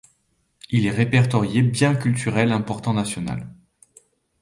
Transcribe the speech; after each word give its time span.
Il 0.71 0.87
est 0.87 0.89
répertorié 0.89 1.61
bien 1.61 1.93
culturel 1.93 2.51
important 2.51 2.95
national. 2.95 3.47